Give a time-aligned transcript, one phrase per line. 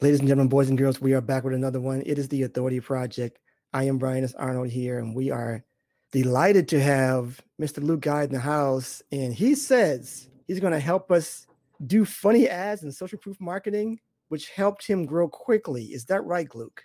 [0.00, 2.02] Ladies and gentlemen, boys and girls, we are back with another one.
[2.04, 3.38] It is the Authority Project.
[3.72, 4.34] I am Brian S.
[4.34, 5.64] Arnold here, and we are
[6.10, 7.80] delighted to have Mr.
[7.80, 9.02] Luke Guy in the house.
[9.12, 11.46] And he says he's going to help us
[11.86, 15.84] do funny ads and social proof marketing, which helped him grow quickly.
[15.84, 16.82] Is that right, Luke?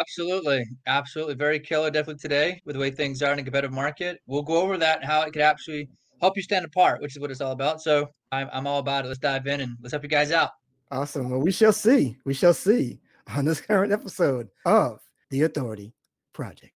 [0.00, 0.64] Absolutely.
[0.86, 1.34] Absolutely.
[1.34, 4.20] Very killer, definitely today with the way things are in a competitive market.
[4.26, 5.88] We'll go over that and how it could actually
[6.20, 7.82] help you stand apart, which is what it's all about.
[7.82, 9.08] So I'm, I'm all about it.
[9.08, 10.50] Let's dive in and let's help you guys out.
[10.90, 11.30] Awesome.
[11.30, 12.16] Well, we shall see.
[12.24, 13.00] We shall see
[13.34, 15.92] on this current episode of The Authority
[16.32, 16.72] Project.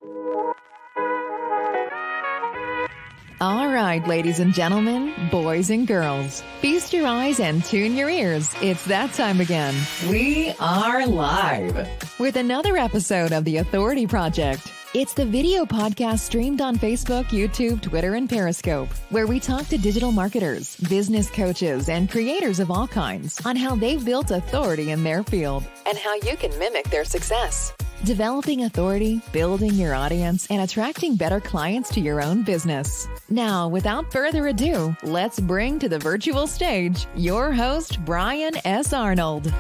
[3.41, 8.55] All right, ladies and gentlemen, boys and girls, feast your eyes and tune your ears.
[8.63, 9.75] It's that time again.
[10.09, 11.89] We are live
[12.21, 14.73] with another episode of The Authority Project.
[14.95, 19.79] It's the video podcast streamed on Facebook, YouTube, Twitter, and Periscope, where we talk to
[19.79, 25.03] digital marketers, business coaches, and creators of all kinds on how they've built authority in
[25.03, 27.73] their field and how you can mimic their success.
[28.05, 33.09] Developing authority, building your audience, and attracting better clients to your own business.
[33.31, 38.93] Now, without further ado, let's bring to the virtual stage your host, Brian S.
[38.93, 39.51] Arnold.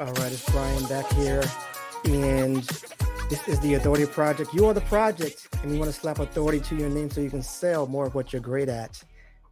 [0.00, 1.44] All right, it's Brian back here.
[2.04, 2.68] And
[3.32, 4.52] this is the Authority Project.
[4.52, 7.30] You are the project, and you want to slap authority to your name so you
[7.30, 9.02] can sell more of what you're great at.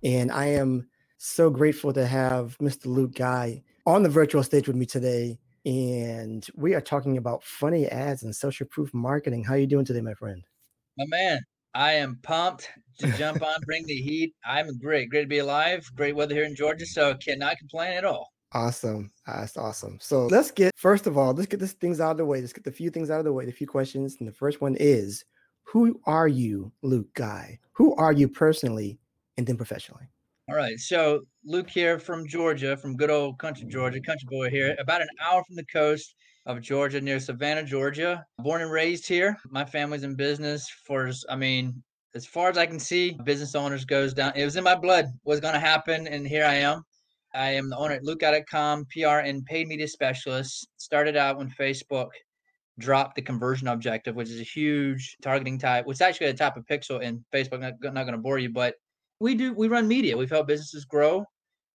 [0.05, 2.87] And I am so grateful to have Mr.
[2.87, 5.39] Luke Guy on the virtual stage with me today.
[5.64, 9.45] And we are talking about funny ads and social proof marketing.
[9.45, 10.42] How are you doing today, my friend?
[10.98, 11.41] My man,
[11.72, 14.34] I am pumped to jump on, bring the heat.
[14.44, 15.09] I'm great.
[15.09, 15.91] Great to be alive.
[15.97, 18.31] Great weather here in Georgia, so cannot complain at all.
[18.53, 19.11] Awesome.
[19.27, 19.98] That's awesome.
[20.01, 22.41] So let's get, first of all, let's get these things out of the way.
[22.41, 24.17] Let's get the few things out of the way, the few questions.
[24.19, 25.25] And the first one is
[25.65, 27.59] Who are you, Luke Guy?
[27.73, 28.98] Who are you personally
[29.37, 30.05] and then professionally?
[30.48, 30.78] All right.
[30.81, 35.09] So Luke here from Georgia, from good old country Georgia, country boy here, about an
[35.25, 38.27] hour from the coast of Georgia, near Savannah, Georgia.
[38.41, 39.37] Born and raised here.
[39.48, 41.81] My family's in business for, I mean,
[42.17, 44.32] as far as I can see, business owners goes down.
[44.34, 46.82] It was in my blood what's going to happen, and here I am.
[47.35, 50.67] I am the owner at LukeGuy.com, PR and paid media specialist.
[50.77, 52.09] Started out when Facebook
[52.79, 56.57] dropped the conversion objective, which is a huge targeting type, which is actually a type
[56.57, 57.61] of pixel in Facebook.
[57.61, 58.75] Not, not going to bore you, but
[59.21, 60.17] we do we run media.
[60.17, 61.25] We've helped businesses grow.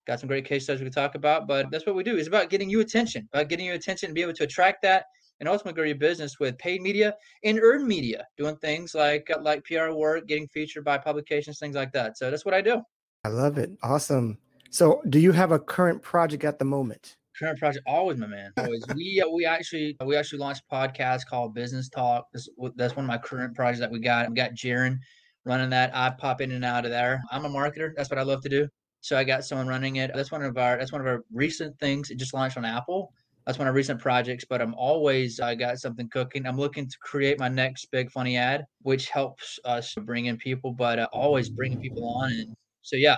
[0.07, 2.15] Got some great case studies we can talk about, but that's what we do.
[2.17, 5.05] It's about getting you attention, about getting you attention and be able to attract that
[5.39, 9.63] and ultimately grow your business with paid media and earned media, doing things like like
[9.63, 12.17] PR work, getting featured by publications, things like that.
[12.17, 12.81] So that's what I do.
[13.23, 13.71] I love it.
[13.81, 14.37] Awesome.
[14.75, 17.15] So, do you have a current project at the moment?
[17.39, 18.51] Current project, always, my man.
[18.57, 18.83] Always.
[18.93, 22.25] we uh, we actually we actually launched a podcast called Business Talk.
[22.33, 24.27] This, that's one of my current projects that we got.
[24.27, 24.97] We got Jaron
[25.45, 25.95] running that.
[25.95, 27.23] I pop in and out of there.
[27.31, 27.93] I'm a marketer.
[27.95, 28.67] That's what I love to do.
[28.99, 30.11] So I got someone running it.
[30.13, 32.11] That's one of our that's one of our recent things.
[32.11, 33.13] It just launched on Apple.
[33.45, 34.43] That's one of our recent projects.
[34.43, 36.45] But I'm always I got something cooking.
[36.45, 40.73] I'm looking to create my next big funny ad, which helps us bring in people.
[40.73, 42.33] But uh, always bringing people on.
[42.33, 43.15] And so yeah,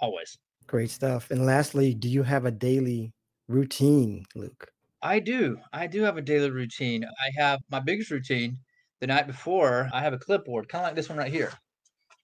[0.00, 0.38] always.
[0.66, 1.30] Great stuff.
[1.30, 3.12] And lastly, do you have a daily
[3.48, 4.72] routine, Luke?
[5.02, 5.58] I do.
[5.72, 7.04] I do have a daily routine.
[7.04, 8.56] I have my biggest routine
[9.00, 9.90] the night before.
[9.92, 11.52] I have a clipboard, kind of like this one right here.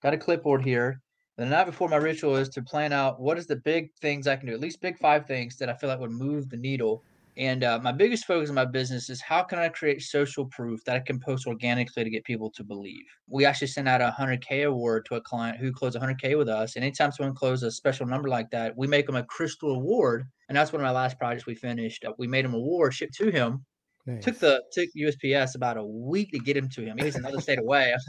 [0.02, 1.00] Got a clipboard here.
[1.36, 4.36] The night before my ritual is to plan out what is the big things I
[4.36, 7.04] can do, at least big five things that I feel like would move the needle
[7.38, 10.84] and uh, my biggest focus in my business is how can I create social proof
[10.84, 13.04] that I can post organically to get people to believe.
[13.28, 16.74] We actually sent out a 100K award to a client who closed 100K with us.
[16.74, 20.26] And anytime someone closes a special number like that, we make them a crystal award.
[20.48, 22.04] And that's one of my last projects we finished.
[22.18, 23.64] We made him a award shipped to him.
[24.08, 24.24] Nice.
[24.24, 26.96] Took the took USPS about a week to get him to him.
[26.96, 27.92] He was another state away.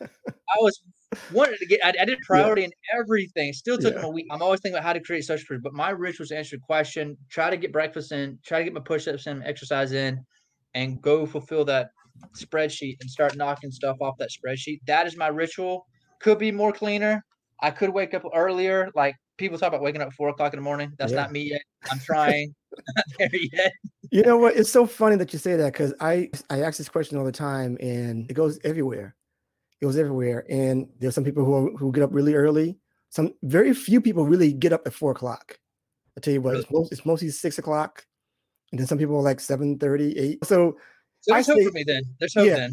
[0.00, 0.80] I was
[1.32, 1.84] wanted to get.
[1.84, 2.68] I, I did priority yeah.
[2.68, 3.52] in everything.
[3.52, 4.00] Still took yeah.
[4.00, 4.24] him a week.
[4.30, 5.60] I'm always thinking about how to create social proof.
[5.62, 7.18] But my ritual was to answer the question.
[7.28, 8.38] Try to get breakfast in.
[8.42, 10.24] Try to get my push-ups in, exercise in,
[10.72, 11.90] and go fulfill that
[12.38, 14.80] spreadsheet and start knocking stuff off that spreadsheet.
[14.86, 15.84] That is my ritual.
[16.22, 17.22] Could be more cleaner.
[17.60, 18.88] I could wake up earlier.
[18.94, 20.92] Like people talk about waking up at four o'clock in the morning.
[20.98, 21.22] That's yeah.
[21.22, 21.62] not me yet.
[21.90, 22.54] I'm trying.
[22.96, 23.72] not there yet.
[24.12, 24.56] You know what?
[24.56, 27.32] It's so funny that you say that because I I ask this question all the
[27.32, 29.16] time and it goes everywhere
[29.80, 30.44] it goes everywhere.
[30.48, 32.78] And there's some people who who get up really early.
[33.10, 35.58] Some very few people really get up at four o'clock.
[36.16, 38.04] I tell you what, it's, most, it's mostly six o'clock,
[38.72, 40.44] and then some people are like 7 30, 8.
[40.44, 40.76] So,
[41.20, 42.02] so there's I hope say, for me then.
[42.18, 42.68] There's hope yeah,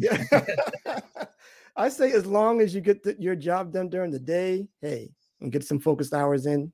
[0.84, 1.24] Yeah.
[1.76, 5.12] I say as long as you get the, your job done during the day, hey,
[5.40, 6.72] and get some focused hours in.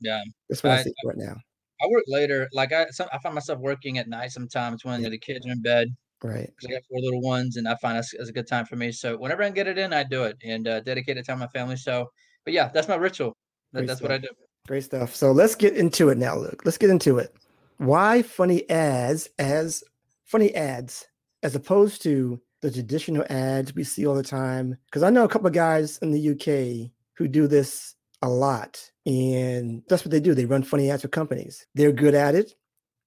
[0.00, 1.36] Yeah, that's what I, I see right now.
[1.82, 2.48] I work later.
[2.52, 5.08] Like I, some, I find myself working at night sometimes when yeah.
[5.08, 5.88] the kids are in bed.
[6.22, 6.46] Right.
[6.46, 8.76] Because I got four little ones, and I find that's, that's a good time for
[8.76, 8.92] me.
[8.92, 11.38] So whenever I can get it in, I do it and uh, dedicate it time
[11.38, 11.76] to my family.
[11.76, 12.08] So,
[12.44, 13.36] but yeah, that's my ritual.
[13.72, 14.10] That, that's stuff.
[14.10, 14.28] what I do.
[14.68, 15.14] Great stuff.
[15.16, 16.62] So let's get into it now, Luke.
[16.64, 17.34] Let's get into it.
[17.78, 19.82] Why funny ads as
[20.24, 21.06] funny ads
[21.42, 24.76] as opposed to the traditional ads we see all the time?
[24.86, 26.92] Because I know a couple of guys in the UK
[27.22, 30.34] who do this a lot, and that's what they do.
[30.34, 31.66] They run funny ads for companies.
[31.74, 32.54] They're good at it,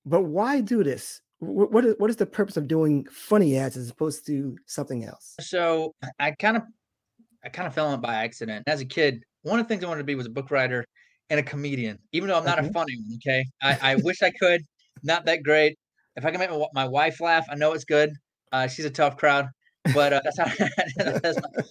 [0.05, 1.21] but why do this?
[1.39, 5.35] What is what is the purpose of doing funny ads as opposed to something else?
[5.41, 6.63] So I kind of
[7.43, 8.63] I kind of fell in by accident.
[8.67, 10.85] As a kid, one of the things I wanted to be was a book writer
[11.29, 13.17] and a comedian, even though I'm not a funny one.
[13.17, 13.45] Okay.
[13.61, 14.61] I, I wish I could,
[15.03, 15.77] not that great.
[16.15, 18.11] If I can make my, my wife laugh, I know it's good.
[18.51, 19.47] Uh, she's a tough crowd,
[19.93, 20.67] but uh, that's how,
[20.97, 21.65] that's not,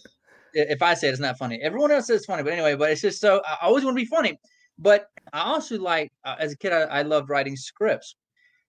[0.54, 1.60] if I say it, it's not funny.
[1.62, 4.02] Everyone else says it's funny, but anyway, but it's just so I always want to
[4.02, 4.38] be funny.
[4.78, 8.16] But I also like, uh, as a kid, I, I loved writing scripts.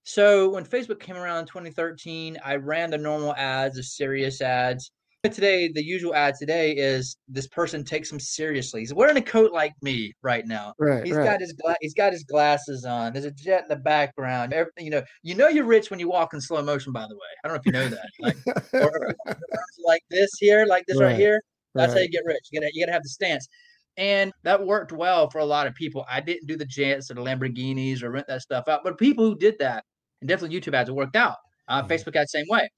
[0.04, 4.92] So when Facebook came around in 2013, I ran the normal ads, the serious ads.
[5.24, 8.82] But today the usual ad today is this person takes him seriously.
[8.82, 10.74] He's wearing a coat like me right now.
[10.78, 11.26] Right He's right.
[11.26, 13.12] got his gla- he's got his glasses on.
[13.12, 14.54] There's a jet in the background.
[14.54, 17.16] Everything you know you know you're rich when you walk in slow motion by the
[17.16, 17.22] way.
[17.44, 18.06] I don't know if you know that.
[18.20, 18.38] Like
[18.74, 19.16] or,
[19.84, 21.42] like this here like this right, Right, here
[21.80, 22.48] that's how you get rich.
[22.51, 23.48] You gotta you gotta have the stance.
[23.98, 26.06] And that worked well for a lot of people.
[26.10, 29.25] I didn't do the jets or the lamborghinis or rent that stuff out but people
[29.25, 29.86] who did that
[30.22, 31.38] and definitely youtube ads it worked out.
[31.68, 32.69] Uh, facebook ads same way.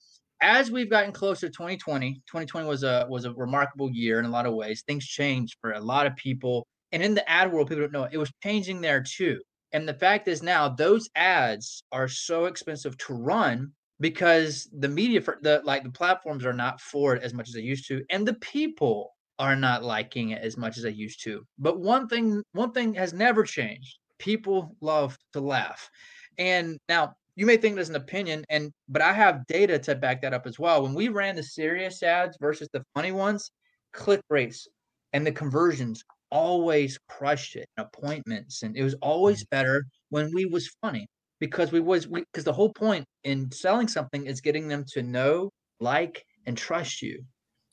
[0.41, 4.29] As we've gotten closer to 2020 2020 was a was a remarkable year in a
[4.29, 4.83] lot of ways.
[4.87, 6.67] Things changed for a lot of people.
[6.91, 9.39] And in the ad world people don't know it, it was changing there too.
[9.73, 15.21] And the fact is now those ads are so expensive to run because the media
[15.21, 18.03] for the like the platforms are not for it as much as they used to
[18.09, 21.45] and the people are not liking it as much as they used to.
[21.59, 23.97] But one thing one thing has never changed.
[24.17, 25.89] People love to laugh.
[26.37, 30.21] And now you may think there's an opinion and but i have data to back
[30.21, 30.83] that up as well.
[30.83, 33.51] When we ran the serious ads versus the funny ones
[33.93, 34.67] click rates
[35.13, 39.49] and the conversions always crushed it appointments and it was always mm.
[39.49, 41.07] better when we was funny
[41.39, 45.49] because we was because the whole point in selling something is getting them to know
[45.79, 47.23] like and trust you.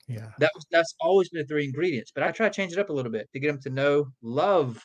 [0.09, 0.31] Yeah.
[0.39, 2.91] that was that's always been the three ingredients but i try to change it up
[2.91, 4.79] a little bit to get them to know love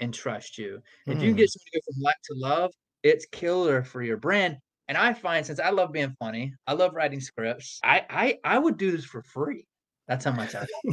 [0.00, 0.80] and trust you.
[1.06, 1.38] If you can Mm.
[1.38, 2.70] get someone to go from like to love
[3.04, 4.56] it's killer for your brand
[4.88, 8.58] and i find since i love being funny i love writing scripts i i, I
[8.58, 9.64] would do this for free.
[10.08, 10.66] That's how much i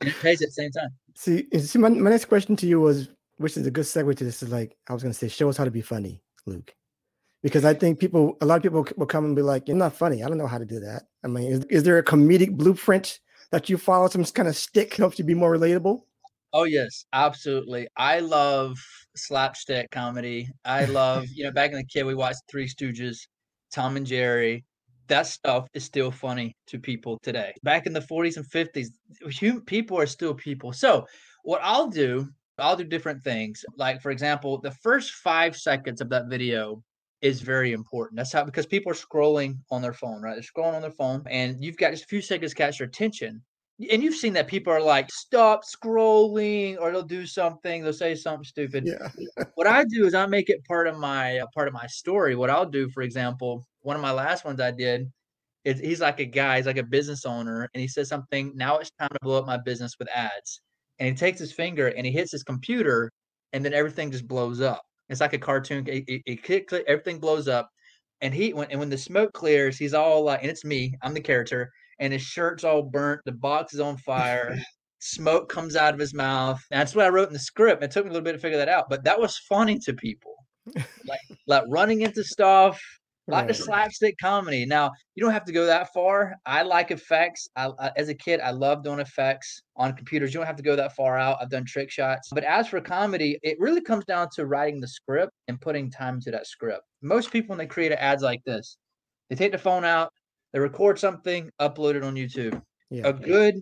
[0.00, 0.90] and it pays at the same time.
[1.14, 4.24] See, see, my, my next question to you was, which is a good segue to
[4.24, 6.74] this, is like I was to say, show us how to be funny, Luke,
[7.42, 9.94] because I think people, a lot of people will come and be like, "You're not
[9.94, 10.22] funny.
[10.22, 13.20] I don't know how to do that." I mean, is, is there a comedic blueprint
[13.50, 16.02] that you follow, some kind of stick helps you be more relatable?
[16.52, 17.86] Oh yes, absolutely.
[17.96, 18.78] I love
[19.16, 20.48] slapstick comedy.
[20.64, 23.18] I love, you know, back in the kid we watched Three Stooges,
[23.72, 24.64] Tom and Jerry.
[25.08, 27.52] That stuff is still funny to people today.
[27.62, 28.88] Back in the 40s and 50s,
[29.38, 30.72] hum- people are still people.
[30.72, 31.06] So,
[31.44, 33.64] what I'll do, I'll do different things.
[33.76, 36.82] Like for example, the first 5 seconds of that video
[37.22, 38.16] is very important.
[38.16, 40.34] That's how because people are scrolling on their phone, right?
[40.34, 42.86] They're scrolling on their phone and you've got just a few seconds to catch their
[42.86, 43.42] attention
[43.90, 48.14] and you've seen that people are like stop scrolling or they'll do something they'll say
[48.14, 49.10] something stupid Yeah.
[49.54, 52.36] what i do is i make it part of my a part of my story
[52.36, 55.10] what i'll do for example one of my last ones i did
[55.64, 58.78] is he's like a guy he's like a business owner and he says something now
[58.78, 60.62] it's time to blow up my business with ads
[60.98, 63.10] and he takes his finger and he hits his computer
[63.52, 64.82] and then everything just blows up.
[65.08, 67.70] It's like a cartoon it, it, it click, click, everything blows up
[68.20, 71.14] and he when and when the smoke clears he's all like and it's me i'm
[71.14, 74.56] the character and his shirt's all burnt the box is on fire
[74.98, 78.04] smoke comes out of his mouth that's what i wrote in the script it took
[78.04, 80.34] me a little bit to figure that out but that was funny to people.
[81.06, 82.80] Like like running into stuff
[83.28, 83.62] like the Right.
[83.62, 87.90] slapstick comedy now you don't have to go that far i like effects I, I
[87.96, 90.94] as a kid i love doing effects on computers you don't have to go that
[90.94, 94.46] far out i've done trick shots but as for comedy it really comes down to
[94.46, 98.22] writing the script and putting time into that script most people when they create ads
[98.22, 98.76] like this
[99.28, 100.12] they take the phone out
[100.52, 103.08] they record something upload it on youtube Yeah.
[103.08, 103.56] a good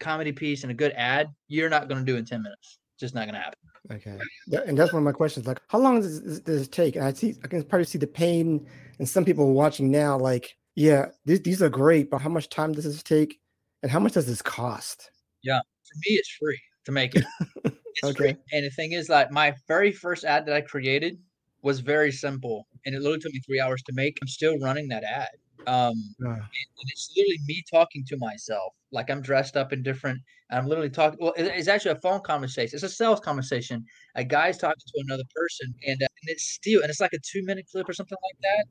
[0.00, 3.14] comedy piece and a good ad you're not going to do in 10 minutes just
[3.14, 3.58] not going to happen
[3.90, 4.18] Okay.
[4.66, 5.46] And that's one of my questions.
[5.46, 6.96] Like, how long does this, does it take?
[6.96, 8.66] And I see, I can probably see the pain
[8.98, 10.18] in some people watching now.
[10.18, 13.38] Like, yeah, these, these are great, but how much time does this take?
[13.82, 15.10] And how much does this cost?
[15.42, 15.60] Yeah.
[15.60, 17.24] For me it's free to make it
[17.64, 18.30] it's free.
[18.30, 18.36] Okay.
[18.52, 21.18] and the thing is like my very first ad that i created
[21.62, 24.88] was very simple and it literally took me three hours to make i'm still running
[24.88, 25.28] that ad
[25.66, 29.82] um Uh, and and it's literally me talking to myself like i'm dressed up in
[29.82, 33.82] different i'm literally talking well it- it's actually a phone conversation it's a sales conversation
[34.16, 37.18] a guy's talking to another person and, uh, and it's still and it's like a
[37.32, 38.64] two minute clip or something like that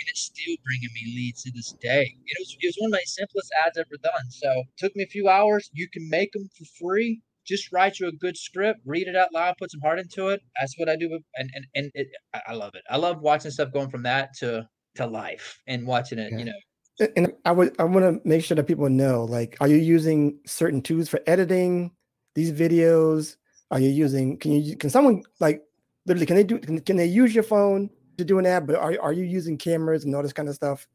[0.00, 2.92] and it's still bringing me leads to this day it was, it was one of
[2.92, 6.32] my simplest ads ever done so it took me a few hours you can make
[6.32, 9.80] them for free just write you a good script, read it out loud, put some
[9.80, 10.42] heart into it.
[10.60, 12.08] That's what I do, and and and it,
[12.46, 12.82] I love it.
[12.90, 16.30] I love watching stuff going from that to to life and watching it.
[16.32, 16.38] Yeah.
[16.38, 19.68] You know, and I would I want to make sure that people know, like, are
[19.68, 21.92] you using certain tools for editing
[22.34, 23.36] these videos?
[23.70, 24.36] Are you using?
[24.38, 25.62] Can you can someone like
[26.06, 28.66] literally can they do can, can they use your phone to do an ad?
[28.66, 30.86] But are are you using cameras and all this kind of stuff?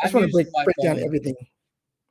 [0.00, 1.34] I just want to break, break down everything.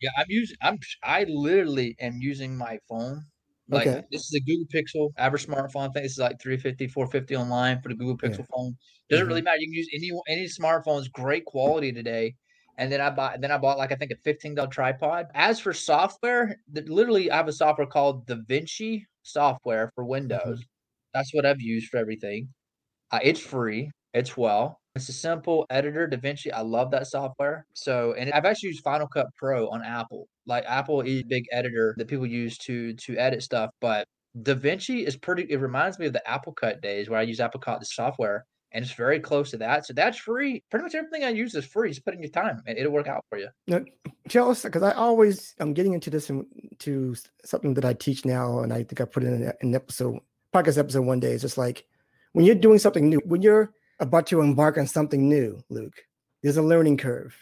[0.01, 0.57] Yeah, I'm using.
[0.61, 0.77] I'm.
[1.03, 3.25] I literally am using my phone.
[3.69, 4.03] Like okay.
[4.11, 5.89] this is a Google Pixel average smartphone.
[5.89, 8.45] I think this is like 350, 450 online for the Google Pixel yeah.
[8.53, 8.77] phone.
[9.09, 9.27] Doesn't mm-hmm.
[9.27, 9.57] really matter.
[9.57, 11.11] You can use any any smartphones.
[11.11, 12.35] Great quality today.
[12.77, 15.27] And then I bought then I bought like I think a fifteen dollar tripod.
[15.33, 20.59] As for software, literally I have a software called DaVinci software for Windows.
[20.59, 21.13] Mm-hmm.
[21.13, 22.49] That's what I've used for everything.
[23.11, 23.91] Uh, it's free.
[24.17, 24.81] It's well.
[24.95, 26.51] It's a simple editor, DaVinci.
[26.51, 27.67] I love that software.
[27.73, 30.27] So, and I've actually used Final Cut Pro on Apple.
[30.47, 34.07] Like Apple is a big editor that people use to to edit stuff, but
[34.41, 35.43] DaVinci is pretty.
[35.43, 38.45] It reminds me of the Apple Cut days where I use Apple Cut the software,
[38.71, 39.85] and it's very close to that.
[39.85, 40.63] So that's free.
[40.71, 41.89] Pretty much everything I use is free.
[41.89, 43.49] Just put in your time, and it'll work out for you.
[43.67, 43.81] Now,
[44.27, 48.73] jealous because I always I'm getting into this into something that I teach now, and
[48.73, 50.17] I think I put in an episode
[50.51, 51.33] podcast episode one day.
[51.33, 51.85] It's just like
[52.31, 55.95] when you're doing something new, when you're about to embark on something new, Luke.
[56.43, 57.35] There's a learning curve.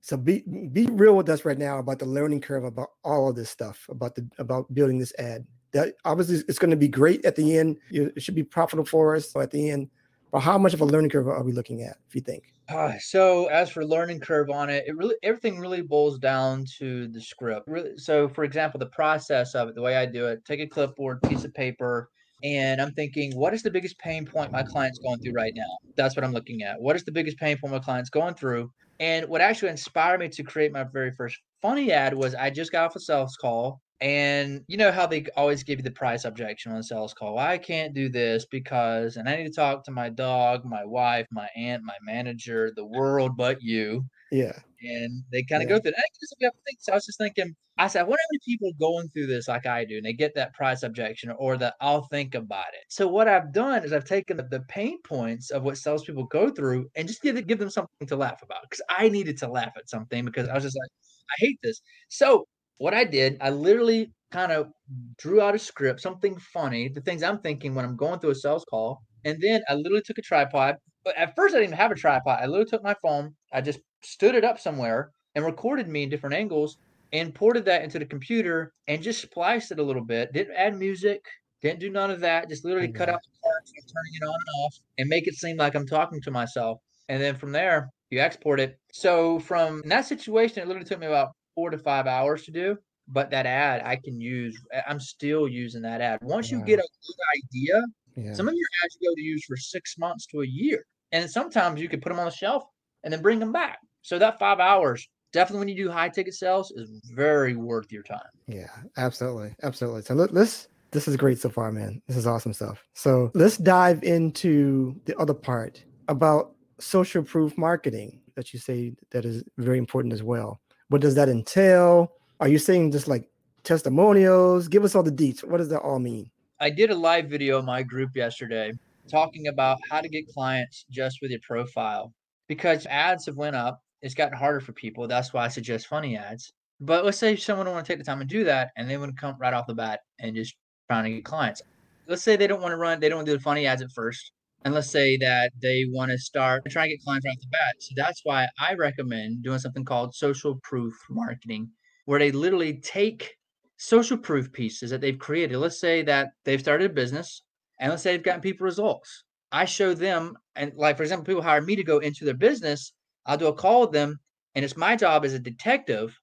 [0.00, 3.36] So be be real with us right now about the learning curve about all of
[3.36, 5.46] this stuff about the about building this ad.
[5.72, 7.78] That obviously it's going to be great at the end.
[7.90, 9.88] It should be profitable for us at the end.
[10.30, 11.96] But how much of a learning curve are we looking at?
[12.06, 12.52] If you think.
[12.68, 17.08] Uh, so as for learning curve on it, it really everything really boils down to
[17.08, 17.68] the script.
[17.68, 20.66] Really, so for example, the process of it, the way I do it: take a
[20.66, 22.10] clipboard, piece of paper,
[22.44, 25.78] and I'm thinking, what is the biggest pain point my client's going through right now?
[25.96, 26.78] That's what I'm looking at.
[26.78, 28.70] What is the biggest pain point my client's going through?
[29.00, 32.70] And what actually inspired me to create my very first funny ad was I just
[32.70, 33.80] got off a sales call.
[34.00, 37.36] And you know how they always give you the price objection on a sales call.
[37.36, 40.84] Well, I can't do this because, and I need to talk to my dog, my
[40.84, 44.04] wife, my aunt, my manager, the world but you.
[44.30, 44.58] Yeah.
[44.82, 45.76] And they kind of yeah.
[45.76, 46.90] go through it.
[46.90, 49.66] I was just thinking, I said, I wonder how many people going through this like
[49.66, 52.84] I do, and they get that price objection or that I'll think about it.
[52.88, 56.50] So what I've done is I've taken the, the pain points of what salespeople go
[56.50, 58.62] through and just give give them something to laugh about.
[58.62, 60.90] Because I needed to laugh at something because I was just like,
[61.30, 61.80] I hate this.
[62.08, 62.46] So
[62.78, 64.68] what I did, I literally kind of
[65.16, 68.34] drew out a script, something funny, the things I'm thinking when I'm going through a
[68.34, 69.02] sales call.
[69.24, 70.76] And then I literally took a tripod.
[71.04, 72.40] But at first I didn't even have a tripod.
[72.40, 76.08] I literally took my phone, I just stood it up somewhere and recorded me in
[76.08, 76.78] different angles
[77.12, 80.32] and ported that into the computer and just spliced it a little bit.
[80.32, 81.24] Didn't add music,
[81.62, 82.48] didn't do none of that.
[82.48, 83.14] Just literally cut mm-hmm.
[83.14, 85.86] out the parts and turning it on and off and make it seem like I'm
[85.86, 86.80] talking to myself.
[87.08, 88.78] And then from there, you export it.
[88.92, 92.76] So from that situation, it literally took me about four to five hours to do.
[93.06, 94.58] But that ad I can use,
[94.88, 96.20] I'm still using that ad.
[96.22, 97.82] Once you get a good idea,
[98.16, 98.32] yeah.
[98.32, 100.86] some of your ads you go to use for six months to a year.
[101.12, 102.64] And sometimes you can put them on the shelf
[103.02, 103.78] and then bring them back.
[104.00, 108.02] So that five hours, definitely when you do high ticket sales, is very worth your
[108.02, 108.20] time.
[108.46, 109.54] Yeah, absolutely.
[109.62, 110.02] Absolutely.
[110.02, 112.00] So let, let's this is great so far, man.
[112.06, 112.82] This is awesome stuff.
[112.94, 119.24] So let's dive into the other part about social proof marketing that you say that
[119.24, 120.60] is very important as well.
[120.88, 122.12] What does that entail?
[122.40, 123.28] Are you saying just like
[123.62, 124.68] testimonials?
[124.68, 125.42] Give us all the deets.
[125.42, 126.30] What does that all mean?
[126.60, 128.72] I did a live video in my group yesterday
[129.10, 132.12] talking about how to get clients just with your profile
[132.48, 135.08] because ads have went up it's gotten harder for people.
[135.08, 136.52] That's why I suggest funny ads.
[136.78, 139.16] But let's say someone want to take the time and do that, and they want
[139.16, 140.54] to come right off the bat and just
[140.90, 141.62] trying to get clients.
[142.06, 143.80] Let's say they don't want to run, they don't want to do the funny ads
[143.80, 144.32] at first.
[144.64, 147.48] And let's say that they want to start trying to get clients right off the
[147.50, 147.74] bat.
[147.80, 151.70] So that's why I recommend doing something called social proof marketing,
[152.06, 153.36] where they literally take
[153.76, 155.58] social proof pieces that they've created.
[155.58, 157.42] Let's say that they've started a business
[157.80, 159.24] and let's say they've gotten people results.
[159.52, 162.92] I show them, and like, for example, people hire me to go into their business
[163.26, 164.20] I'll do a call with them,
[164.54, 166.18] and it's my job as a detective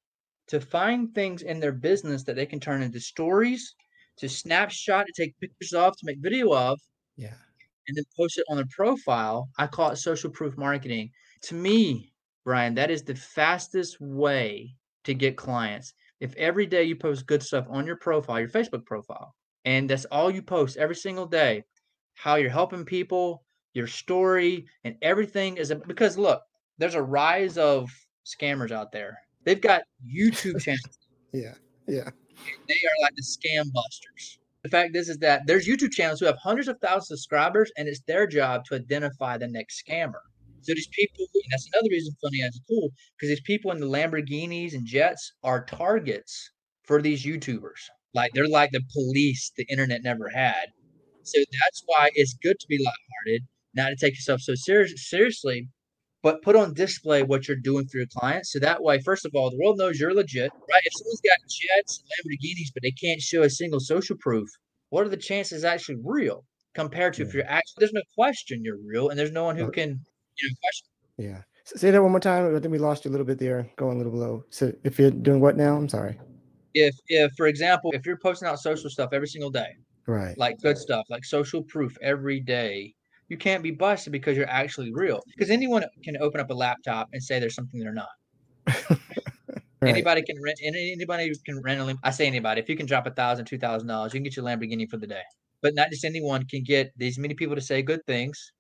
[0.48, 3.76] to find things in their business that they can turn into stories,
[4.18, 6.80] to snapshot, to take pictures of, to make video of.
[7.16, 7.34] Yeah.
[7.88, 9.50] And then post it on their profile.
[9.58, 11.12] I call it social proof marketing.
[11.44, 15.94] To me, Brian, that is the fastest way to get clients.
[16.20, 19.36] If every day you post good stuff on your profile, your Facebook profile,
[19.66, 21.64] and that's all you post every single day,
[22.14, 26.42] how you're helping people, your story, and everything is a, because look,
[26.78, 27.90] there's a rise of
[28.26, 29.18] scammers out there.
[29.44, 31.00] They've got YouTube channels.
[31.34, 31.56] yeah,
[31.88, 32.10] yeah.
[32.68, 34.40] They are like the scam busters.
[34.64, 37.72] The fact is, is that there's YouTube channels who have hundreds of thousands of subscribers,
[37.78, 40.22] and it's their job to identify the next scammer.
[40.62, 43.80] So these people, and that's another reason Funny Ads is cool, because these people in
[43.80, 46.52] the Lamborghinis and jets are targets
[46.84, 47.90] for these YouTubers.
[48.14, 50.66] Like they're like the police the internet never had.
[51.24, 55.68] So that's why it's good to be lighthearted, not to take yourself so serious seriously,
[56.24, 58.52] but put on display what you're doing for your clients.
[58.52, 60.82] So that way, first of all, the world knows you're legit, right?
[60.84, 64.48] If someone's got jets and Lamborghinis, but they can't show a single social proof,
[64.90, 67.28] what are the chances actually real compared to yeah.
[67.28, 69.90] if you're actually there's no question you're real and there's no one who can
[70.38, 70.88] you know question.
[71.18, 71.42] Yeah.
[71.64, 72.56] Say that one more time.
[72.56, 74.44] I think we lost you a little bit there, going a little below.
[74.50, 75.76] So if you're doing what now?
[75.76, 76.20] I'm sorry.
[76.74, 79.76] If if for example, if you're posting out social stuff every single day,
[80.08, 80.38] right?
[80.38, 82.94] Like good stuff, like social proof every day,
[83.32, 85.22] you can't be busted because you're actually real.
[85.26, 88.10] Because anyone can open up a laptop and say there's something they're not.
[88.68, 89.00] right.
[89.84, 90.60] Anybody can rent.
[90.62, 91.98] Anybody can rent.
[92.04, 92.60] I say anybody.
[92.60, 94.98] If you can drop a thousand, two thousand dollars, you can get your Lamborghini for
[94.98, 95.22] the day.
[95.62, 98.52] But not just anyone can get these many people to say good things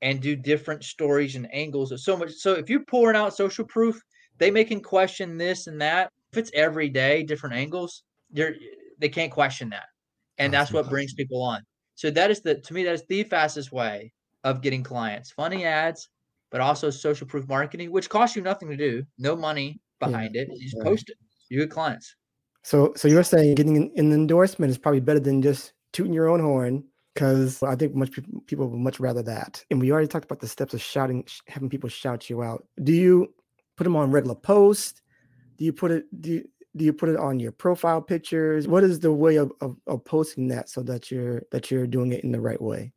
[0.00, 2.30] and do different stories and angles so much.
[2.30, 4.00] So if you're pouring out social proof,
[4.38, 6.12] they may can question this and that.
[6.30, 8.54] If it's every day, different angles, they're
[9.00, 9.86] they can't question that.
[10.38, 11.62] And that's what brings people on.
[11.96, 14.12] So that is the to me, that is the fastest way
[14.44, 15.30] of getting clients.
[15.30, 16.08] Funny ads,
[16.50, 20.42] but also social proof marketing, which costs you nothing to do, no money behind yeah.
[20.42, 20.48] it.
[20.52, 20.86] You just right.
[20.86, 21.16] post it.
[21.48, 22.14] You get clients.
[22.62, 26.28] So so you're saying getting an, an endorsement is probably better than just tooting your
[26.28, 29.64] own horn because I think much people, people would much rather that.
[29.70, 32.66] And we already talked about the steps of shouting, having people shout you out.
[32.82, 33.34] Do you
[33.76, 35.02] put them on regular posts?
[35.58, 36.04] Do you put it?
[36.20, 38.68] Do you, do you put it on your profile pictures?
[38.68, 42.12] What is the way of, of, of posting that so that you're that you're doing
[42.12, 42.92] it in the right way?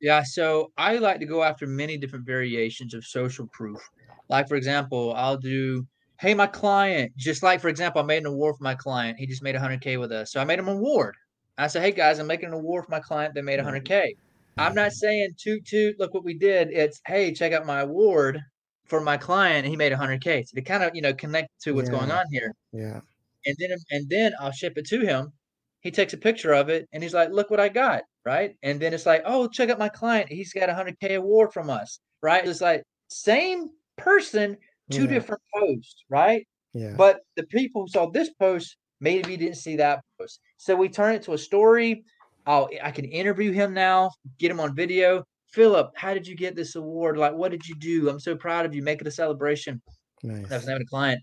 [0.00, 3.80] Yeah, so I like to go after many different variations of social proof.
[4.28, 5.86] Like for example, I'll do,
[6.20, 9.18] hey, my client, just like for example, I made an award for my client.
[9.18, 11.14] He just made 100k with us, so I made him an award.
[11.56, 14.16] I said, hey guys, I'm making an award for my client that made 100K.
[14.56, 16.68] I'm not saying toot toot, look what we did.
[16.70, 18.40] It's hey, check out my award
[18.86, 19.66] for my client.
[19.66, 20.46] He made 100K.
[20.46, 21.98] So to kind of you know connect to what's yeah.
[21.98, 22.52] going on here.
[22.72, 23.00] Yeah.
[23.46, 25.32] And then and then I'll ship it to him.
[25.80, 28.56] He takes a picture of it and he's like, look what I got, right?
[28.62, 30.30] And then it's like, oh, check out my client.
[30.30, 32.46] He's got a 100K award from us, right?
[32.46, 34.56] It's like same person,
[34.90, 35.08] two yeah.
[35.08, 36.46] different posts, right?
[36.72, 36.94] Yeah.
[36.96, 40.40] But the people who saw this post maybe didn't see that post.
[40.56, 42.04] So we turn it to a story.
[42.46, 45.24] Oh, I can interview him now, get him on video.
[45.48, 47.16] Philip, how did you get this award?
[47.16, 48.08] Like, what did you do?
[48.08, 48.82] I'm so proud of you.
[48.82, 49.80] Make it a celebration.
[50.22, 50.48] Nice.
[50.48, 51.22] That was having a client.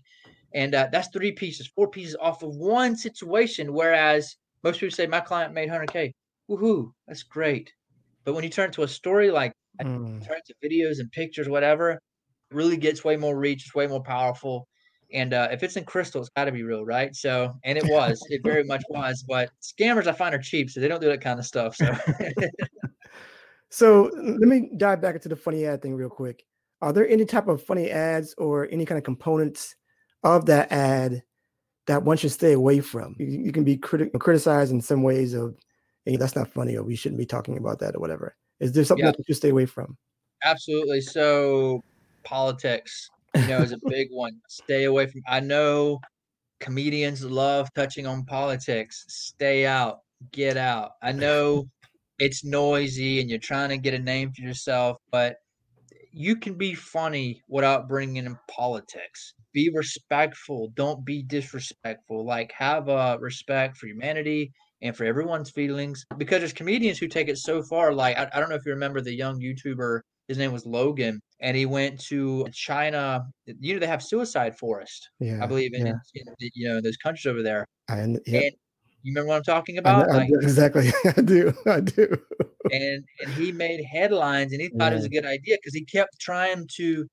[0.54, 3.72] And uh, that's three pieces, four pieces off of one situation.
[3.72, 6.12] Whereas most people say, my client made 100K.
[6.50, 7.72] Woohoo, that's great.
[8.24, 10.26] But when you turn it to a story like mm.
[10.26, 12.00] turn it to videos and pictures, whatever, it
[12.50, 14.68] really gets way more reach, it's way more powerful.
[15.12, 17.14] And uh, if it's in crystal, it's got to be real, right?
[17.14, 19.24] So, and it was, it very much was.
[19.28, 21.76] But scammers, I find, are cheap, so they don't do that kind of stuff.
[21.76, 21.94] So,
[23.70, 26.44] so let me dive back into the funny ad thing real quick.
[26.80, 29.76] Are there any type of funny ads or any kind of components
[30.24, 31.22] of that ad
[31.86, 33.14] that one should stay away from?
[33.18, 35.56] You, you can be criti- criticized in some ways of,
[36.04, 38.36] hey, that's not funny, or we shouldn't be talking about that, or whatever.
[38.60, 39.12] Is there something yeah.
[39.12, 39.96] that you stay away from?
[40.44, 41.00] Absolutely.
[41.00, 41.82] So,
[42.24, 44.40] politics you know, is a big one.
[44.48, 45.22] Stay away from.
[45.28, 46.00] I know
[46.60, 49.04] comedians love touching on politics.
[49.08, 49.98] Stay out.
[50.32, 50.92] Get out.
[51.02, 51.68] I know
[52.18, 55.36] it's noisy and you're trying to get a name for yourself, but
[56.12, 59.34] you can be funny without bringing in politics.
[59.52, 60.70] Be respectful.
[60.74, 62.24] Don't be disrespectful.
[62.24, 64.52] Like have a respect for humanity
[64.82, 66.04] and for everyone's feelings.
[66.18, 67.92] Because there's comedians who take it so far.
[67.92, 71.20] Like I, I don't know if you remember the young YouTuber his name was Logan,
[71.40, 73.26] and he went to China.
[73.46, 75.10] You know, they have suicide forest.
[75.20, 75.92] Yeah, I believe in, yeah.
[76.14, 77.66] in, in you know those countries over there.
[77.88, 78.44] And, yep.
[78.44, 78.52] and
[79.02, 80.08] you remember what I'm talking about?
[80.08, 82.16] I, I, like, exactly, I do, I do.
[82.70, 84.92] and and he made headlines, and he thought yeah.
[84.92, 87.06] it was a good idea because he kept trying to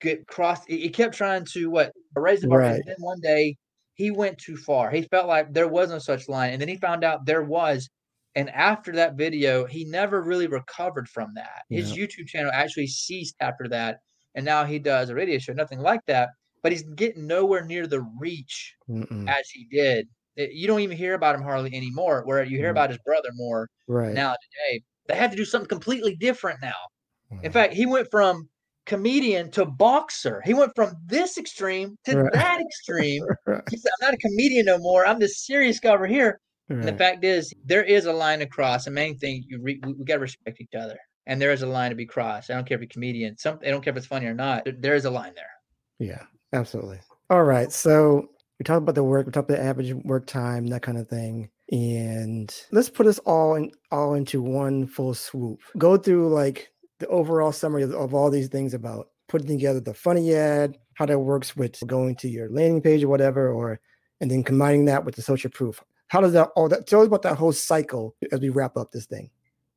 [0.00, 0.64] get cross.
[0.66, 2.58] He kept trying to what raise the bar.
[2.58, 2.74] Right.
[2.74, 3.56] And then one day
[3.98, 4.90] he went too far.
[4.90, 7.90] He felt like there was no such line, and then he found out there was,
[8.36, 11.64] and after that video, he never really recovered from that.
[11.68, 11.92] His.
[11.92, 13.98] YouTube channel actually ceased after that.
[14.36, 16.28] And now he does a radio show, nothing like that.
[16.62, 19.28] But he's getting nowhere near the reach Mm-mm.
[19.28, 20.06] as he did.
[20.36, 23.00] It, you don't even hear about him hardly anymore, where you hear mm about his
[23.04, 24.14] brother more right.
[24.14, 24.82] now today.
[25.08, 26.78] They had to do something completely different now.
[27.42, 28.48] In fact, he went from
[28.88, 30.42] comedian to boxer.
[30.44, 32.32] He went from this extreme to right.
[32.32, 33.22] that extreme.
[33.46, 33.62] right.
[33.70, 35.06] He said, I'm not a comedian no more.
[35.06, 36.40] I'm this serious guy over here.
[36.70, 36.84] Right.
[36.84, 38.86] the fact is, there is a line to cross.
[38.86, 41.62] The main thing you re- we, we got to respect each other, and there is
[41.62, 42.50] a line to be crossed.
[42.50, 43.38] I don't care if you're a comedian.
[43.38, 44.64] Some I don't care if it's funny or not.
[44.64, 45.50] There, there is a line there.
[45.98, 47.00] Yeah, absolutely.
[47.30, 49.26] All right, so we talked about the work.
[49.26, 51.48] We talked about the average work time, that kind of thing.
[51.70, 55.60] And let's put us all in all into one full swoop.
[55.78, 59.94] Go through like the overall summary of, of all these things about putting together the
[59.94, 63.80] funny ad, how that works with going to your landing page or whatever, or
[64.20, 67.06] and then combining that with the social proof How does that all that tell us
[67.06, 69.30] about that whole cycle as we wrap up this thing?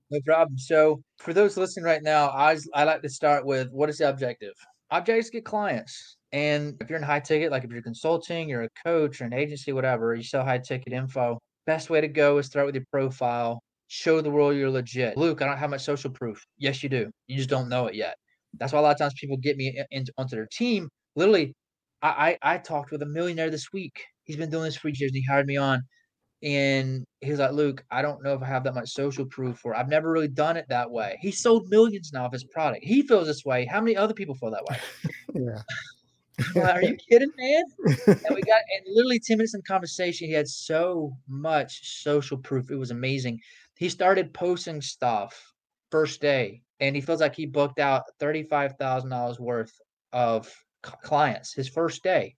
[0.10, 0.58] No problem.
[0.58, 4.10] So for those listening right now, I I like to start with what is the
[4.10, 4.54] objective?
[4.92, 6.18] Objectives get clients.
[6.34, 9.34] And if you're in high ticket, like if you're consulting, you're a coach or an
[9.34, 11.40] agency, whatever, you sell high ticket info.
[11.66, 13.62] Best way to go is start with your profile.
[13.94, 15.18] Show the world you're legit.
[15.18, 16.42] Luke, I don't have much social proof.
[16.58, 17.12] Yes, you do.
[17.28, 18.16] You just don't know it yet.
[18.58, 20.88] That's why a lot of times people get me in, onto their team.
[21.18, 21.54] Literally,
[22.02, 24.02] I, I I talked with a millionaire this week.
[24.24, 25.12] He's been doing this for years.
[25.12, 25.82] And he hired me on,
[26.42, 29.76] and he's like, Luke, I don't know if I have that much social proof, or
[29.76, 31.18] I've never really done it that way.
[31.20, 32.86] He sold millions now of his product.
[32.86, 33.66] He feels this way.
[33.66, 34.78] How many other people feel that way?
[35.36, 36.62] yeah.
[36.62, 37.64] like, Are you kidding, man?
[38.08, 40.28] And we got and literally 10 minutes in conversation.
[40.28, 42.72] He had so much social proof.
[42.72, 43.38] It was amazing.
[43.82, 45.56] He started posting stuff
[45.90, 49.74] first day, and he feels like he booked out $35,000 worth
[50.14, 52.36] of clients his first day.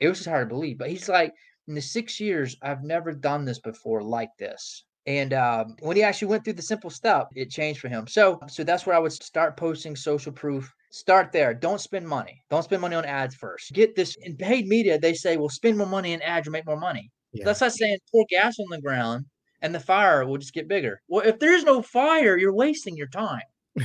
[0.00, 0.78] It was just hard to believe.
[0.78, 1.32] But he's like,
[1.68, 4.84] in the six years, I've never done this before like this.
[5.06, 8.08] And um, when he actually went through the simple step, it changed for him.
[8.08, 10.74] So, so that's where I would start posting social proof.
[10.90, 11.54] Start there.
[11.54, 12.42] Don't spend money.
[12.50, 13.72] Don't spend money on ads first.
[13.74, 14.98] Get this in paid media.
[14.98, 17.12] They say, well, spend more money in ads, you make more money.
[17.32, 17.44] Yeah.
[17.44, 19.26] That's not saying pour gas on the ground
[19.62, 21.00] and the fire will just get bigger.
[21.08, 23.42] Well, if there's no fire, you're wasting your time.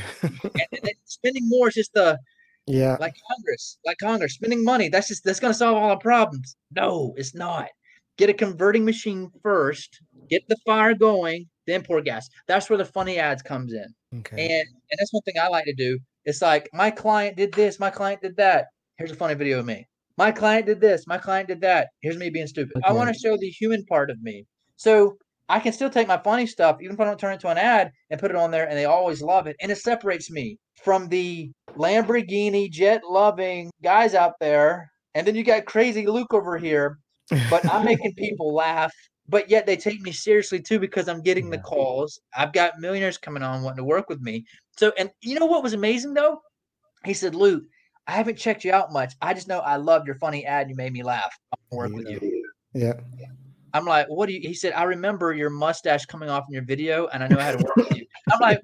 [1.06, 2.20] spending more is just the
[2.68, 4.90] yeah, like Congress, like Congress, spending money.
[4.90, 6.56] That's just that's going to solve all the problems.
[6.72, 7.70] No, it's not.
[8.18, 10.00] Get a converting machine first.
[10.30, 12.28] Get the fire going, then pour gas.
[12.48, 13.86] That's where the funny ads comes in.
[14.20, 14.46] Okay.
[14.46, 16.00] And and that's one thing I like to do.
[16.26, 18.68] It's like my client did this, my client did that.
[18.98, 19.88] Here's a funny video of me.
[20.18, 21.90] My client did this, my client did that.
[22.02, 22.78] Here's me being stupid.
[22.78, 22.88] Okay.
[22.88, 24.46] I want to show the human part of me.
[24.78, 27.50] So I can still take my funny stuff, even if I don't turn it into
[27.50, 29.56] an ad, and put it on there, and they always love it.
[29.62, 34.92] And it separates me from the Lamborghini jet loving guys out there.
[35.14, 36.98] And then you got crazy Luke over here,
[37.50, 38.92] but I'm making people laugh.
[39.28, 42.20] But yet they take me seriously too because I'm getting the calls.
[42.38, 44.46] I've got millionaires coming on wanting to work with me.
[44.78, 46.42] So, and you know what was amazing though?
[47.06, 47.64] He said, Luke,
[48.08, 49.14] I haven't checked you out much.
[49.22, 50.70] I just know I loved your funny ad.
[50.70, 51.36] You made me laugh.
[51.52, 52.20] I'll work with you.
[53.18, 53.32] Yeah.
[53.76, 54.40] I'm like, what do you?
[54.42, 57.52] He said, I remember your mustache coming off in your video, and I know how
[57.52, 58.06] to work with you.
[58.32, 58.62] I'm like,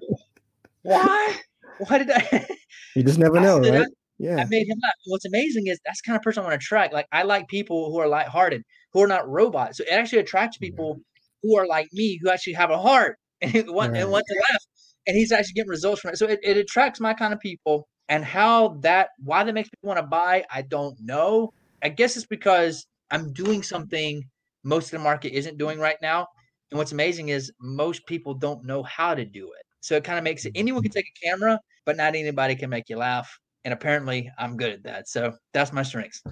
[0.84, 1.36] why?
[1.80, 2.47] Why did I?
[2.95, 3.84] You just never know, right?
[3.84, 3.86] I,
[4.19, 4.36] yeah.
[4.36, 4.91] I made him laugh.
[5.06, 6.93] What's amazing is that's kind of person I want to attract.
[6.93, 9.78] Like I like people who are lighthearted, who are not robots.
[9.78, 11.21] So it actually attracts people yeah.
[11.41, 14.02] who are like me, who actually have a heart and want right.
[14.02, 14.62] and want to laugh.
[15.08, 16.17] And he's actually getting results from it.
[16.17, 17.88] So it, it attracts my kind of people.
[18.10, 21.54] And how that why that makes me want to buy, I don't know.
[21.82, 24.21] I guess it's because I'm doing something
[24.63, 26.28] most of the market isn't doing right now.
[26.71, 29.65] And what's amazing is most people don't know how to do it.
[29.82, 32.69] So it kind of makes it anyone can take a camera, but not anybody can
[32.69, 33.30] make you laugh.
[33.65, 35.08] And apparently I'm good at that.
[35.08, 36.24] So that's my strengths.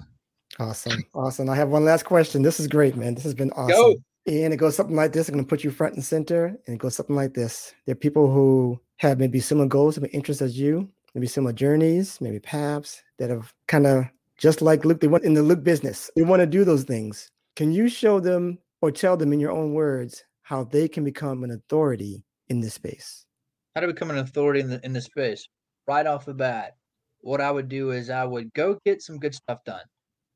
[0.58, 1.02] Awesome.
[1.14, 1.48] Awesome.
[1.48, 2.42] I have one last question.
[2.42, 3.14] This is great, man.
[3.14, 3.76] This has been awesome.
[3.76, 3.94] Go.
[4.26, 5.28] And it goes something like this.
[5.28, 6.46] I'm going to put you front and center.
[6.66, 7.74] And it goes something like this.
[7.86, 12.20] There are people who have maybe similar goals, similar interests as you, maybe similar journeys,
[12.20, 14.04] maybe paths that have kind of
[14.36, 16.10] just like Luke, they want in the Luke business.
[16.16, 17.30] They want to do those things.
[17.60, 21.44] Can you show them or tell them in your own words how they can become
[21.44, 23.26] an authority in this space?
[23.74, 25.46] How to become an authority in the in this space?
[25.86, 26.76] Right off the bat,
[27.20, 29.82] what I would do is I would go get some good stuff done.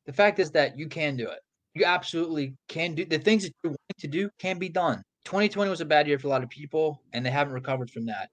[0.04, 1.38] The fact is that you can do it.
[1.72, 5.02] You absolutely can do the things that you're wanting to do can be done.
[5.24, 8.04] 2020 was a bad year for a lot of people and they haven't recovered from
[8.04, 8.28] that.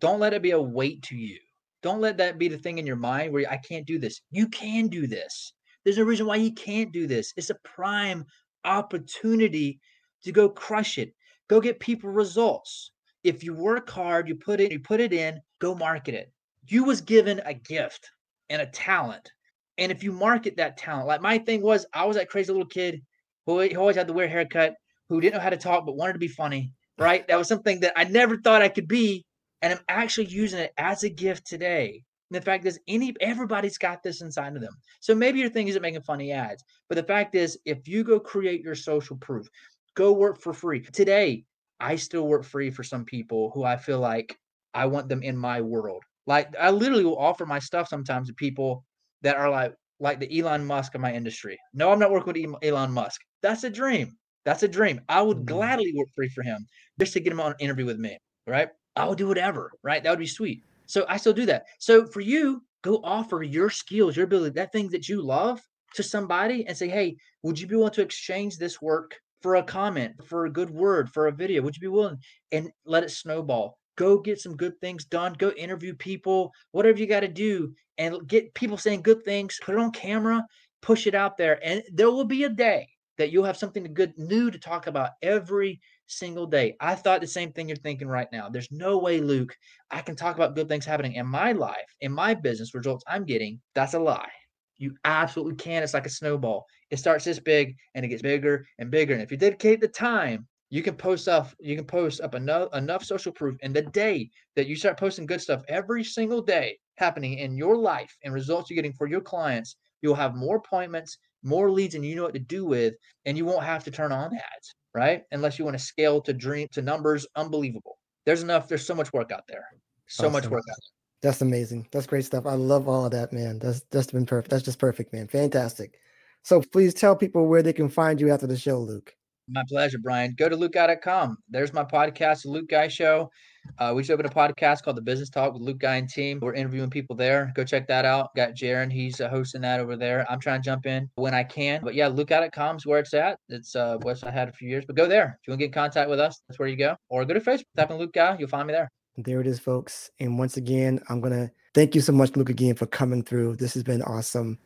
[0.00, 1.38] Don't let it be a weight to you.
[1.82, 4.22] Don't let that be the thing in your mind where I can't do this.
[4.30, 5.52] You can do this.
[5.84, 7.32] There's no reason why you can't do this.
[7.36, 8.24] It's a prime
[8.64, 9.80] opportunity
[10.24, 11.12] to go crush it.
[11.48, 12.92] Go get people results.
[13.24, 16.32] If you work hard, you put it, you put it in, go market it.
[16.68, 18.10] You was given a gift
[18.48, 19.30] and a talent.
[19.78, 22.66] And if you market that talent, like my thing was, I was that crazy little
[22.66, 23.00] kid
[23.46, 24.74] who always had the weird haircut,
[25.08, 27.26] who didn't know how to talk but wanted to be funny, right?
[27.26, 29.24] That was something that I never thought I could be.
[29.60, 32.02] And I'm actually using it as a gift today.
[32.32, 34.74] And the fact is, any everybody's got this inside of them.
[35.00, 38.18] So maybe your thing isn't making funny ads, but the fact is, if you go
[38.18, 39.46] create your social proof,
[39.94, 40.80] go work for free.
[40.80, 41.44] Today,
[41.78, 44.34] I still work free for some people who I feel like
[44.72, 46.02] I want them in my world.
[46.26, 48.82] Like I literally will offer my stuff sometimes to people
[49.20, 51.58] that are like like the Elon Musk of my industry.
[51.74, 53.20] No, I'm not working with Elon Musk.
[53.42, 54.16] That's a dream.
[54.46, 55.02] That's a dream.
[55.10, 55.54] I would mm-hmm.
[55.54, 56.66] gladly work free for him
[56.98, 58.16] just to get him on an interview with me.
[58.46, 58.70] Right?
[58.96, 59.72] I would do whatever.
[59.82, 60.02] Right?
[60.02, 60.62] That would be sweet.
[60.92, 61.64] So I still do that.
[61.78, 65.58] So for you, go offer your skills, your ability, that thing that you love
[65.94, 69.62] to somebody and say, hey, would you be willing to exchange this work for a
[69.62, 71.62] comment, for a good word, for a video?
[71.62, 72.18] Would you be willing?
[72.50, 73.78] And let it snowball.
[73.96, 75.32] Go get some good things done.
[75.38, 79.58] Go interview people, whatever you got to do, and get people saying good things.
[79.62, 80.46] Put it on camera,
[80.82, 81.58] push it out there.
[81.66, 82.86] And there will be a day
[83.22, 86.74] that you'll have something good new to talk about every single day.
[86.80, 88.48] I thought the same thing you're thinking right now.
[88.48, 89.54] There's no way, Luke,
[89.92, 93.24] I can talk about good things happening in my life, in my business results I'm
[93.24, 93.60] getting.
[93.76, 94.32] That's a lie.
[94.76, 95.84] You absolutely can.
[95.84, 96.66] It's like a snowball.
[96.90, 99.14] It starts this big and it gets bigger and bigger.
[99.14, 102.74] And if you dedicate the time, you can post up you can post up enough
[102.74, 103.56] enough social proof.
[103.62, 107.76] And the day that you start posting good stuff every single day happening in your
[107.76, 112.04] life and results you're getting for your clients, you'll have more appointments, more leads than
[112.04, 112.94] you know what to do with,
[113.26, 115.22] and you won't have to turn on ads, right?
[115.32, 117.98] Unless you want to scale to dream to numbers, unbelievable.
[118.24, 119.64] There's enough, there's so much work out there.
[120.06, 120.32] So awesome.
[120.32, 121.30] much work out there.
[121.30, 121.86] That's amazing.
[121.92, 122.46] That's great stuff.
[122.46, 123.60] I love all of that, man.
[123.60, 124.50] That's that's been perfect.
[124.50, 125.28] That's just perfect, man.
[125.28, 125.98] Fantastic.
[126.42, 129.14] So please tell people where they can find you after the show, Luke.
[129.48, 130.34] My pleasure, Brian.
[130.36, 131.38] Go to lukeguy.com.
[131.48, 133.30] There's my podcast, The Luke Guy Show.
[133.78, 136.38] Uh, we just opened a podcast called The Business Talk with Luke Guy and team.
[136.40, 137.52] We're interviewing people there.
[137.54, 138.34] Go check that out.
[138.36, 138.92] Got Jaron.
[138.92, 140.26] He's uh, hosting that over there.
[140.30, 141.80] I'm trying to jump in when I can.
[141.82, 143.38] But yeah, lukeguy.com is where it's at.
[143.48, 144.84] It's uh, website I had a few years.
[144.86, 145.38] But go there.
[145.40, 146.96] If you want to get in contact with us, that's where you go.
[147.08, 148.36] Or go to Facebook, type in Luke Guy.
[148.38, 148.90] You'll find me there.
[149.16, 150.10] There it is, folks.
[150.20, 153.56] And once again, I'm going to thank you so much, Luke, again, for coming through.
[153.56, 154.58] This has been awesome.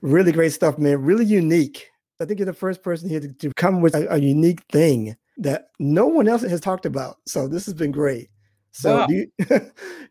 [0.00, 1.02] Really great stuff, man.
[1.02, 1.90] Really unique.
[2.20, 5.16] I think you're the first person here to, to come with a, a, unique thing
[5.38, 7.16] that no one else has talked about.
[7.26, 8.29] So this has been great.
[8.72, 9.06] So wow.
[9.06, 9.26] do, you,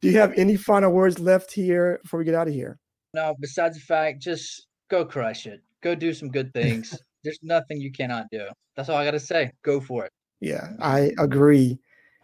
[0.02, 2.78] do you have any final words left here before we get out of here?
[3.14, 5.62] No, besides the fact, just go crush it.
[5.82, 7.00] Go do some good things.
[7.24, 8.48] There's nothing you cannot do.
[8.76, 9.52] That's all I got to say.
[9.64, 10.12] Go for it.
[10.40, 11.80] Yeah, I agree.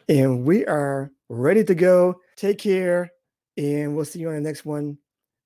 [0.07, 2.21] And we are ready to go.
[2.37, 3.11] Take care.
[3.57, 4.97] And we'll see you on the next one.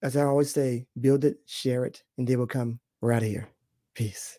[0.02, 2.80] As I always say, build it, share it, and they will come.
[3.02, 3.50] We're out of here.
[3.96, 4.39] Peace.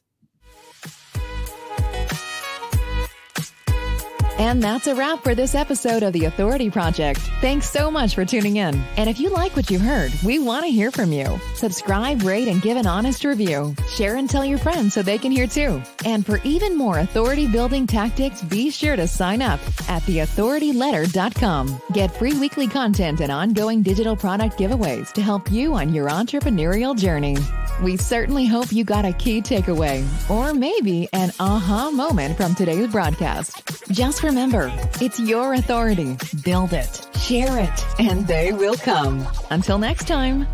[4.41, 7.21] And that's a wrap for this episode of The Authority Project.
[7.43, 8.75] Thanks so much for tuning in.
[8.97, 11.39] And if you like what you heard, we want to hear from you.
[11.55, 13.75] Subscribe, rate, and give an honest review.
[13.91, 15.83] Share and tell your friends so they can hear too.
[16.07, 21.83] And for even more authority building tactics, be sure to sign up at theauthorityletter.com.
[21.93, 26.97] Get free weekly content and ongoing digital product giveaways to help you on your entrepreneurial
[26.97, 27.37] journey.
[27.83, 32.89] We certainly hope you got a key takeaway or maybe an aha moment from today's
[32.89, 33.89] broadcast.
[33.91, 36.17] Just remember, it's your authority.
[36.45, 39.27] Build it, share it, and they will come.
[39.51, 40.47] Until next time.